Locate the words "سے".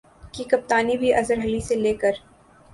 1.67-1.75